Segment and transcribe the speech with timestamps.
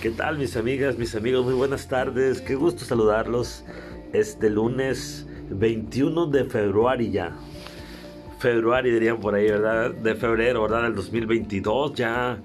[0.00, 1.44] ¿Qué tal mis amigas, mis amigos?
[1.44, 2.40] Muy buenas tardes.
[2.40, 3.66] Qué gusto saludarlos
[4.14, 7.36] este lunes 21 de febrero ya.
[8.38, 9.90] Febrero dirían por ahí, ¿verdad?
[9.90, 10.84] De febrero, ¿verdad?
[10.84, 12.38] Del 2022 ya.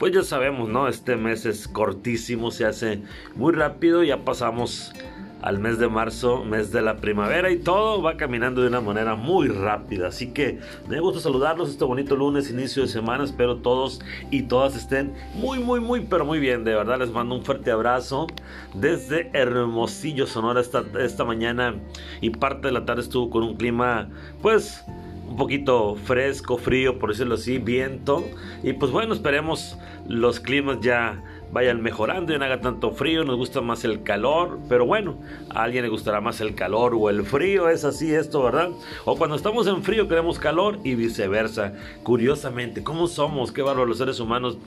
[0.00, 0.88] Pues ya sabemos, ¿no?
[0.88, 3.02] Este mes es cortísimo, se hace
[3.36, 4.02] muy rápido.
[4.02, 4.94] Ya pasamos
[5.42, 9.14] al mes de marzo, mes de la primavera y todo va caminando de una manera
[9.14, 10.08] muy rápida.
[10.08, 10.58] Así que
[10.88, 13.24] me gusta saludarlos este bonito lunes, inicio de semana.
[13.24, 16.64] Espero todos y todas estén muy, muy, muy, pero muy bien.
[16.64, 18.26] De verdad les mando un fuerte abrazo
[18.72, 20.62] desde Hermosillo, Sonora.
[20.62, 21.74] Esta, esta mañana
[22.22, 24.08] y parte de la tarde estuvo con un clima,
[24.40, 24.82] pues
[25.30, 28.24] un poquito fresco, frío, por decirlo así, viento.
[28.64, 31.22] Y pues bueno, esperemos los climas ya
[31.52, 35.18] vayan mejorando y no haga tanto frío, nos gusta más el calor, pero bueno,
[35.50, 38.70] a alguien le gustará más el calor o el frío, es así esto, ¿verdad?
[39.04, 41.74] O cuando estamos en frío queremos calor y viceversa.
[42.02, 43.52] Curiosamente, ¿cómo somos?
[43.52, 44.58] Qué bárbaro los seres humanos.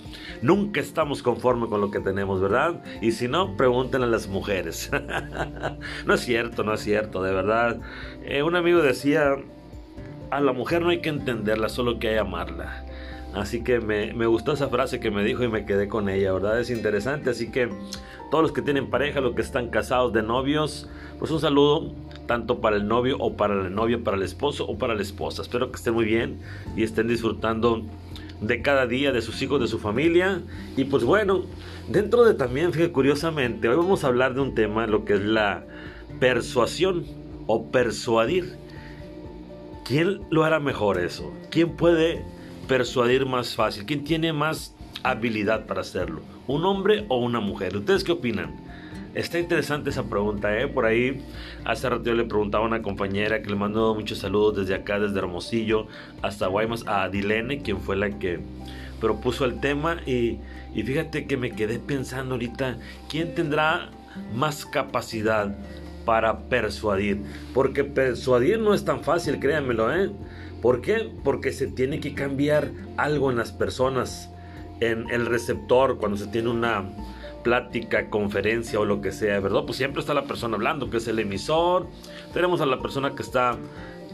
[0.42, 2.84] Nunca estamos conformes con lo que tenemos, ¿verdad?
[3.02, 4.92] Y si no, pregúntenle a las mujeres.
[6.06, 7.80] no es cierto, no es cierto, de verdad.
[8.24, 9.36] Eh, un amigo decía,
[10.38, 12.86] a la mujer no hay que entenderla, solo que hay amarla.
[13.34, 16.60] Así que me, gustó esa frase que me dijo y me quedé con ella, ¿verdad?
[16.60, 17.70] Es interesante, así que
[18.30, 21.94] todos los que tienen pareja, los que están casados de novios, pues un saludo
[22.28, 25.42] tanto para el novio o para la novia, para el esposo o para la esposa.
[25.42, 26.40] Espero que estén muy bien
[26.76, 27.84] y estén disfrutando
[28.40, 30.42] de cada día, de sus hijos, de su familia.
[30.78, 31.44] Y pues bueno,
[31.90, 35.22] dentro de también, fíjate, curiosamente, hoy vamos a hablar de un tema, lo que es
[35.22, 35.66] la
[36.20, 37.06] persuasión
[37.48, 38.63] o persuadir.
[39.86, 41.34] ¿Quién lo hará mejor eso?
[41.50, 42.24] ¿Quién puede
[42.70, 43.86] persuadir más fácil?
[43.86, 46.22] ¿Quién tiene más habilidad para hacerlo?
[46.48, 47.76] ¿Un hombre o una mujer?
[47.76, 48.56] ¿Ustedes qué opinan?
[49.14, 50.70] Está interesante esa pregunta, ¿eh?
[50.70, 51.22] Por ahí,
[51.66, 55.00] hace rato yo le preguntaba a una compañera que le mandó muchos saludos desde acá,
[55.00, 55.88] desde Hermosillo
[56.22, 58.40] hasta Guaymas, a Dilene, quien fue la que
[59.02, 59.98] propuso el tema.
[60.06, 60.40] Y,
[60.74, 62.78] y fíjate que me quedé pensando ahorita,
[63.10, 63.90] ¿quién tendrá
[64.34, 65.54] más capacidad
[66.06, 67.22] para persuadir?
[67.54, 70.12] Porque persuadir no es tan fácil, créanmelo, ¿eh?
[70.62, 71.10] ¿Por qué?
[71.24, 74.30] Porque se tiene que cambiar algo en las personas,
[74.80, 76.86] en el receptor, cuando se tiene una
[77.44, 79.66] plática, conferencia o lo que sea, ¿verdad?
[79.66, 81.88] Pues siempre está la persona hablando, que es el emisor.
[82.34, 83.58] Tenemos a la persona que está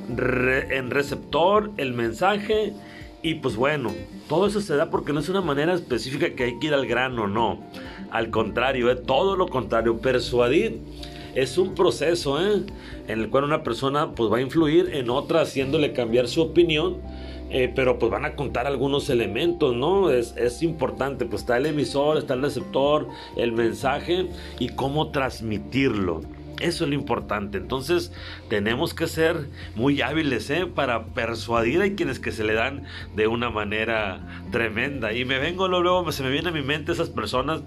[0.10, 2.74] en receptor, el mensaje.
[3.22, 3.94] Y pues bueno,
[4.28, 6.88] todo eso se da porque no es una manera específica que hay que ir al
[6.88, 7.60] grano, no.
[8.12, 10.80] Al contrario, es todo lo contrario, persuadir
[11.36, 12.64] es un proceso ¿eh?
[13.08, 16.98] en el cual una persona pues va a influir en otra haciéndole cambiar su opinión.
[17.52, 20.12] Eh, pero pues van a contar algunos elementos, ¿no?
[20.12, 23.08] Es, importante, pues está el emisor, está el receptor,
[23.38, 24.28] el mensaje
[24.60, 26.22] y cómo transmitirlo.
[26.60, 27.58] Eso es lo importante.
[27.58, 28.12] Entonces
[28.50, 30.68] tenemos que ser muy hábiles ¿eh?
[30.68, 32.84] para persuadir a quienes que se le dan
[33.16, 34.20] de una manera
[34.52, 35.14] tremenda.
[35.14, 37.64] Y me vengo luego, se me viene a mi mente esas personas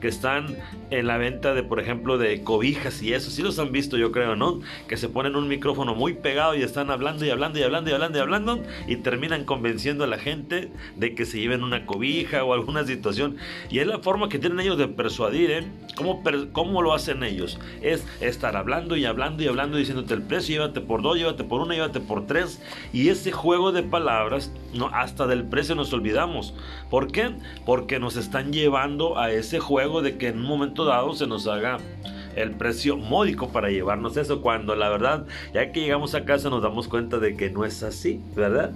[0.00, 0.56] que están
[0.90, 3.30] en la venta de, por ejemplo, de cobijas y eso.
[3.30, 4.60] Sí los han visto, yo creo, ¿no?
[4.88, 7.92] Que se ponen un micrófono muy pegado y están hablando y hablando y hablando y
[7.94, 12.44] hablando y hablando y terminan convenciendo a la gente de que se lleven una cobija
[12.44, 13.36] o alguna situación.
[13.70, 15.64] Y es la forma que tienen ellos de persuadir, ¿eh?
[15.96, 17.58] ¿Cómo, cómo lo hacen ellos?
[17.80, 21.60] Es estar hablando y hablando y hablando diciéndote el precio, llévate por dos, llévate por
[21.60, 22.60] una, llévate por tres.
[22.92, 26.54] Y ese juego de palabras, no, hasta del precio nos olvidamos.
[26.90, 27.30] ¿Por qué?
[27.64, 31.46] Porque nos están llevando a ese juego de que en un momento dado se nos
[31.46, 31.78] haga
[32.34, 36.62] el precio módico para llevarnos eso, cuando la verdad, ya que llegamos a casa nos
[36.62, 38.72] damos cuenta de que no es así, ¿verdad?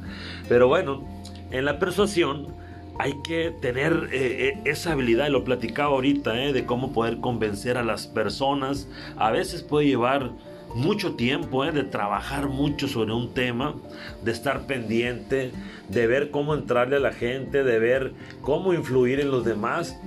[0.49, 1.05] Pero bueno,
[1.51, 2.55] en la persuasión
[2.99, 7.19] hay que tener eh, eh, esa habilidad, y lo platicaba ahorita, eh, de cómo poder
[7.21, 8.89] convencer a las personas.
[9.17, 10.31] A veces puede llevar
[10.75, 13.75] mucho tiempo, de trabajar mucho sobre un tema,
[14.23, 15.51] de estar pendiente,
[15.89, 18.13] de ver cómo entrarle a la gente, de ver
[18.43, 19.99] cómo influir en los demás.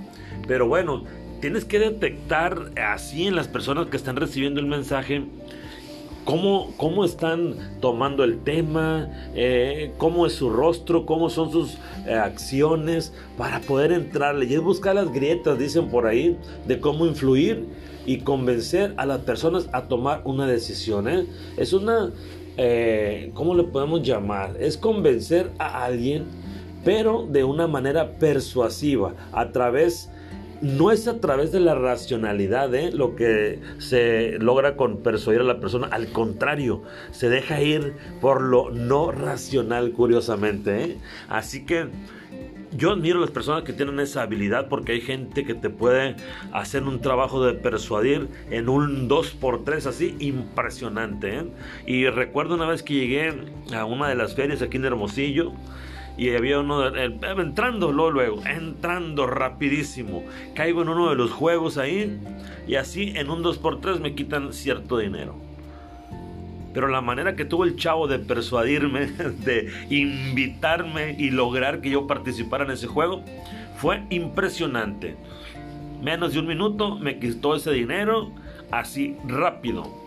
[0.46, 1.04] Pero bueno,
[1.40, 5.24] tienes que detectar así en las personas que están recibiendo el mensaje
[6.24, 12.14] cómo, cómo están tomando el tema, eh, cómo es su rostro, cómo son sus eh,
[12.14, 14.46] acciones para poder entrarle.
[14.46, 16.36] Y es buscar las grietas, dicen por ahí,
[16.66, 17.66] de cómo influir
[18.06, 21.08] y convencer a las personas a tomar una decisión.
[21.08, 21.26] ¿eh?
[21.56, 22.10] Es una,
[23.34, 24.56] ¿cómo le podemos llamar?
[24.58, 26.24] Es convencer a alguien,
[26.84, 30.10] pero de una manera persuasiva, a través
[30.62, 32.90] no es a través de la racionalidad ¿eh?
[32.92, 38.42] lo que se logra con persuadir a la persona, al contrario, se deja ir por
[38.42, 40.84] lo no racional, curiosamente.
[40.84, 40.98] ¿eh?
[41.28, 41.88] Así que
[42.76, 46.16] yo admiro a las personas que tienen esa habilidad porque hay gente que te puede
[46.52, 51.38] hacer un trabajo de persuadir en un 2x3 así impresionante.
[51.38, 51.44] ¿eh?
[51.86, 53.32] Y recuerdo una vez que llegué
[53.74, 55.52] a una de las ferias aquí en Hermosillo
[56.16, 60.22] y había uno entrando luego, luego, entrando rapidísimo.
[60.54, 62.18] Caigo en uno de los juegos ahí
[62.68, 65.34] y así en un 2x3 me quitan cierto dinero.
[66.72, 69.06] Pero la manera que tuvo el chavo de persuadirme,
[69.44, 73.24] de invitarme y lograr que yo participara en ese juego,
[73.76, 75.16] fue impresionante.
[76.02, 78.30] Menos de un minuto me quitó ese dinero
[78.70, 80.03] así rápido.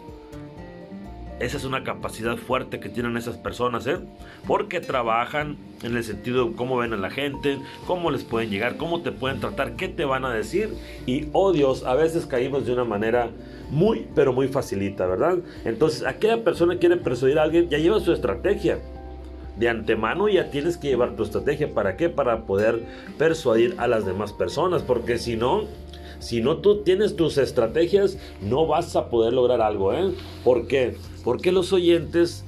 [1.39, 3.99] Esa es una capacidad fuerte que tienen esas personas, ¿eh?
[4.47, 8.77] Porque trabajan en el sentido de cómo ven a la gente, cómo les pueden llegar,
[8.77, 10.73] cómo te pueden tratar, qué te van a decir.
[11.05, 13.29] Y, oh Dios, a veces caímos de una manera
[13.69, 15.37] muy, pero muy facilita, ¿verdad?
[15.63, 18.79] Entonces, aquella persona quiere persuadir a alguien, ya lleva su estrategia.
[19.57, 21.73] De antemano ya tienes que llevar tu estrategia.
[21.73, 22.09] ¿Para qué?
[22.09, 22.83] Para poder
[23.17, 24.83] persuadir a las demás personas.
[24.83, 25.65] Porque si no,
[26.19, 30.13] si no tú tienes tus estrategias, no vas a poder lograr algo, ¿eh?
[30.43, 30.95] ¿Por qué?
[31.23, 32.45] Porque los oyentes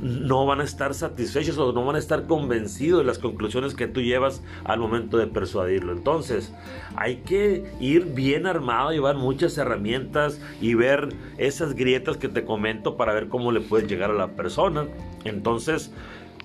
[0.00, 3.88] no van a estar satisfechos o no van a estar convencidos de las conclusiones que
[3.88, 5.92] tú llevas al momento de persuadirlo.
[5.92, 6.52] Entonces,
[6.94, 12.96] hay que ir bien armado, llevar muchas herramientas y ver esas grietas que te comento
[12.96, 14.86] para ver cómo le puedes llegar a la persona.
[15.24, 15.90] Entonces,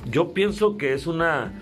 [0.10, 1.54] yo pienso que es una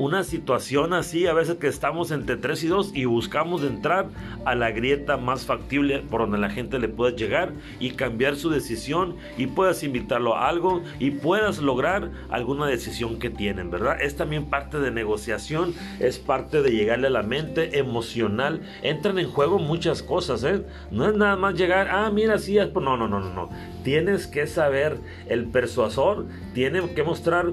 [0.00, 4.08] una situación así, a veces que estamos entre 3 y 2 y buscamos entrar
[4.46, 8.48] a la grieta más factible por donde la gente le pueda llegar y cambiar su
[8.48, 14.00] decisión y puedas invitarlo a algo y puedas lograr alguna decisión que tienen, ¿verdad?
[14.00, 18.62] Es también parte de negociación, es parte de llegarle a la mente emocional.
[18.82, 20.64] Entran en juego muchas cosas, ¿eh?
[20.90, 22.72] No es nada más llegar, ah, mira, sí, es...
[22.72, 23.50] no, no, no, no, no.
[23.84, 24.96] Tienes que saber,
[25.28, 26.24] el persuasor
[26.54, 27.52] tiene que mostrar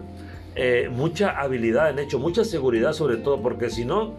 [0.60, 4.16] eh, mucha habilidad en hecho, mucha seguridad sobre todo, porque si no,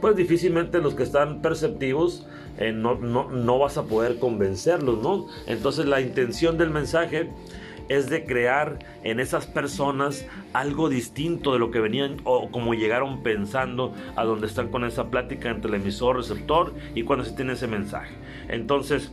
[0.00, 2.26] pues difícilmente los que están perceptivos
[2.58, 5.26] eh, no, no, vas a poder convencerlos, ¿no?
[5.46, 7.30] Entonces la intención del mensaje
[7.90, 13.22] es de crear en esas personas algo distinto de lo que venían o como llegaron
[13.22, 17.52] pensando a donde están con esa plática entre el emisor, receptor y cuando se tiene
[17.52, 18.14] ese mensaje.
[18.48, 19.12] Entonces,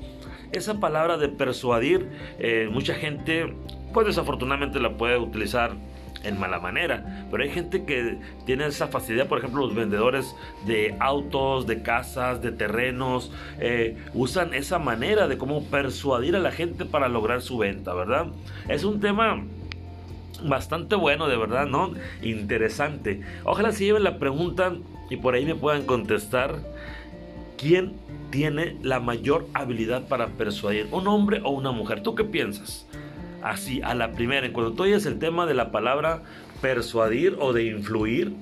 [0.54, 2.10] esa palabra de persuadir,
[2.40, 3.54] eh, mucha gente,
[3.94, 5.76] pues desafortunadamente la puede utilizar
[6.24, 7.26] en mala manera.
[7.30, 10.36] Pero hay gente que tiene esa facilidad, por ejemplo, los vendedores
[10.66, 16.52] de autos, de casas, de terrenos, eh, usan esa manera de cómo persuadir a la
[16.52, 18.28] gente para lograr su venta, ¿verdad?
[18.68, 19.44] Es un tema
[20.44, 21.94] bastante bueno, de verdad, ¿no?
[22.22, 23.22] Interesante.
[23.44, 24.74] Ojalá se lleven la pregunta
[25.10, 26.60] y por ahí me puedan contestar.
[27.58, 27.94] ¿Quién
[28.32, 30.88] tiene la mayor habilidad para persuadir?
[30.92, 32.04] ¿Un hombre o una mujer?
[32.04, 32.88] ¿Tú qué piensas?
[33.44, 34.46] Así a la primera.
[34.46, 36.24] En cuando tú oyes el tema de la palabra
[36.62, 38.34] persuadir o de influir,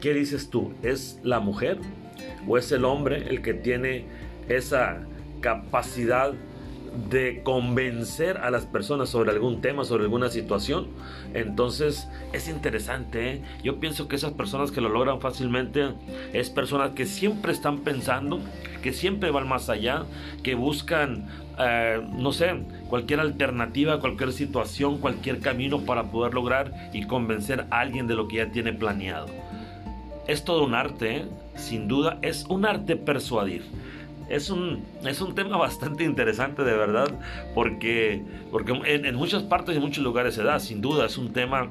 [0.00, 0.74] ¿qué dices tú?
[0.82, 1.78] ¿Es la mujer
[2.46, 4.06] o es el hombre el que tiene
[4.48, 5.00] esa
[5.40, 6.32] capacidad
[7.10, 10.88] de convencer a las personas sobre algún tema, sobre alguna situación.
[11.34, 13.30] Entonces es interesante.
[13.30, 13.42] ¿eh?
[13.62, 15.94] Yo pienso que esas personas que lo logran fácilmente
[16.32, 18.40] es personas que siempre están pensando,
[18.82, 20.04] que siempre van más allá,
[20.42, 27.06] que buscan, eh, no sé, cualquier alternativa, cualquier situación, cualquier camino para poder lograr y
[27.06, 29.26] convencer a alguien de lo que ya tiene planeado.
[30.26, 31.24] Es todo un arte, ¿eh?
[31.56, 33.64] sin duda, es un arte persuadir
[34.28, 37.08] es un, es un tema bastante interesante de verdad,
[37.54, 41.32] porque, porque en, muchas partes y en muchos lugares se da, sin duda, es un
[41.32, 41.70] tema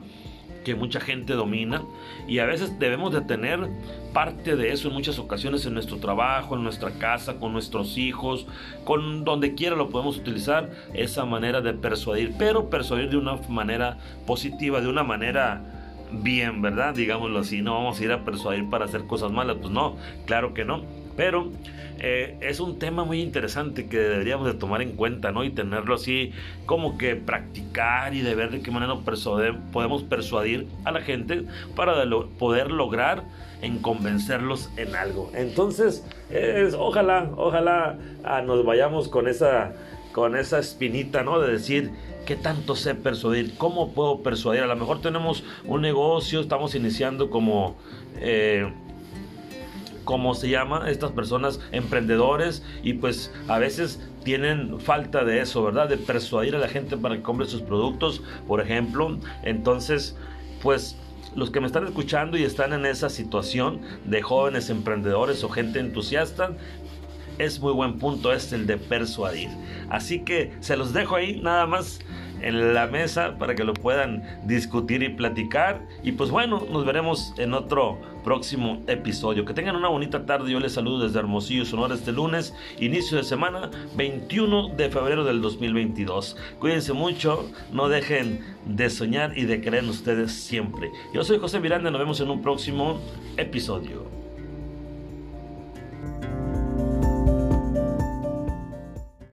[0.65, 1.83] que mucha gente domina
[2.27, 3.69] y a veces debemos de tener
[4.11, 8.47] parte de eso en muchas ocasiones en nuestro trabajo, en nuestra casa, con nuestros hijos,
[8.83, 13.97] con donde quiera lo podemos utilizar, esa manera de persuadir, pero persuadir de una manera
[14.25, 15.61] positiva, de una manera
[16.11, 16.93] bien, ¿verdad?
[16.93, 19.95] Digámoslo así, no vamos a ir a persuadir para hacer cosas malas, pues no,
[20.25, 20.83] claro que no,
[21.15, 21.51] pero
[21.99, 25.43] eh, es un tema muy interesante que deberíamos de tomar en cuenta, ¿no?
[25.43, 26.31] Y tenerlo así
[26.65, 28.93] como que practicar y de ver de qué manera
[29.71, 31.43] podemos persuadir a la gente
[31.75, 32.05] para
[32.37, 33.23] poder lograr
[33.61, 35.31] en convencerlos en algo.
[35.33, 36.05] Entonces,
[36.77, 39.73] ojalá, ojalá ah, nos vayamos con esa,
[40.11, 41.39] con esa espinita, ¿no?
[41.39, 41.91] De decir,
[42.25, 43.57] ¿qué tanto sé persuadir?
[43.57, 44.61] ¿Cómo puedo persuadir?
[44.61, 47.75] A lo mejor tenemos un negocio, estamos iniciando como...
[48.19, 48.71] Eh,
[50.07, 55.89] como se llama, estas personas emprendedores y pues a veces tienen falta de eso, ¿verdad?
[55.89, 59.19] De persuadir a la gente para que compre sus productos, por ejemplo.
[59.43, 60.15] Entonces,
[60.63, 60.95] pues
[61.35, 65.81] los que me están escuchando y están en esa situación de jóvenes emprendedores o gente
[65.81, 66.51] entusiasta,
[67.37, 69.49] es muy buen punto este el de persuadir.
[69.89, 71.99] Así que se los dejo ahí nada más
[72.41, 75.85] en la mesa para que lo puedan discutir y platicar.
[76.01, 79.45] Y pues bueno, nos veremos en otro próximo episodio.
[79.45, 80.51] Que tengan una bonita tarde.
[80.51, 85.41] Yo les saludo desde Hermosillo, Sonora, este lunes, inicio de semana 21 de febrero del
[85.41, 86.35] 2022.
[86.59, 90.91] Cuídense mucho, no dejen de soñar y de creer en ustedes siempre.
[91.13, 92.99] Yo soy José Miranda, nos vemos en un próximo
[93.37, 94.16] episodio.